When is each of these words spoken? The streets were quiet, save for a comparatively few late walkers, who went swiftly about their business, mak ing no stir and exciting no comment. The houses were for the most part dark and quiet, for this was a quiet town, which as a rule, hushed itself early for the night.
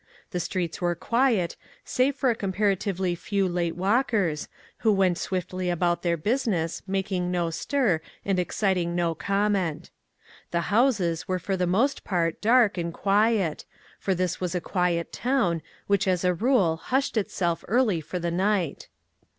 The 0.31 0.39
streets 0.39 0.81
were 0.81 0.95
quiet, 0.95 1.55
save 1.85 2.15
for 2.15 2.31
a 2.31 2.35
comparatively 2.35 3.13
few 3.13 3.47
late 3.47 3.75
walkers, 3.75 4.47
who 4.77 4.91
went 4.91 5.19
swiftly 5.19 5.69
about 5.69 6.01
their 6.01 6.17
business, 6.17 6.81
mak 6.87 7.11
ing 7.11 7.29
no 7.29 7.51
stir 7.51 8.01
and 8.25 8.39
exciting 8.39 8.95
no 8.95 9.13
comment. 9.13 9.91
The 10.49 10.73
houses 10.73 11.27
were 11.27 11.37
for 11.37 11.55
the 11.55 11.67
most 11.67 12.03
part 12.03 12.41
dark 12.41 12.79
and 12.79 12.91
quiet, 12.91 13.63
for 13.99 14.15
this 14.15 14.41
was 14.41 14.55
a 14.55 14.59
quiet 14.59 15.13
town, 15.13 15.61
which 15.85 16.07
as 16.07 16.23
a 16.23 16.33
rule, 16.33 16.77
hushed 16.77 17.15
itself 17.15 17.63
early 17.67 18.01
for 18.01 18.17
the 18.17 18.31
night. 18.31 18.87